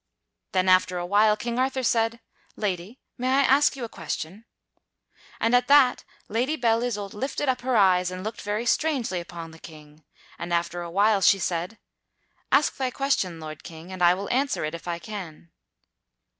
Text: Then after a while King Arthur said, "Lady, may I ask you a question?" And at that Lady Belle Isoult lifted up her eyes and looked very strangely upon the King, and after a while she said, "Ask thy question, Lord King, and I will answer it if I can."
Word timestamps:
Then 0.53 0.67
after 0.67 0.97
a 0.97 1.05
while 1.05 1.37
King 1.37 1.59
Arthur 1.59 1.83
said, 1.83 2.21
"Lady, 2.55 2.99
may 3.19 3.41
I 3.41 3.41
ask 3.41 3.75
you 3.75 3.83
a 3.83 3.87
question?" 3.87 4.45
And 5.39 5.53
at 5.55 5.67
that 5.67 6.03
Lady 6.27 6.55
Belle 6.55 6.81
Isoult 6.81 7.13
lifted 7.13 7.47
up 7.47 7.61
her 7.61 7.77
eyes 7.77 8.09
and 8.09 8.23
looked 8.23 8.41
very 8.41 8.65
strangely 8.65 9.19
upon 9.19 9.51
the 9.51 9.59
King, 9.59 10.03
and 10.39 10.51
after 10.51 10.81
a 10.81 10.89
while 10.89 11.21
she 11.21 11.37
said, 11.37 11.77
"Ask 12.51 12.77
thy 12.77 12.89
question, 12.89 13.39
Lord 13.39 13.63
King, 13.63 13.91
and 13.91 14.01
I 14.01 14.15
will 14.15 14.27
answer 14.33 14.65
it 14.65 14.73
if 14.73 14.87
I 14.87 14.97
can." 14.97 15.51